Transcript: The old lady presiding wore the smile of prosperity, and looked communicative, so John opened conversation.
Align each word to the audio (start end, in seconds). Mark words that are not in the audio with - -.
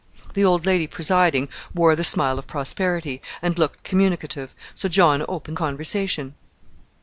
The 0.33 0.43
old 0.43 0.65
lady 0.65 0.87
presiding 0.87 1.47
wore 1.75 1.95
the 1.95 2.03
smile 2.03 2.39
of 2.39 2.47
prosperity, 2.47 3.21
and 3.39 3.59
looked 3.59 3.83
communicative, 3.83 4.55
so 4.73 4.89
John 4.89 5.23
opened 5.29 5.57
conversation. 5.57 6.33